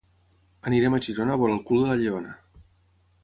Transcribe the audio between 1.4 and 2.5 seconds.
veure el cul de la lleona.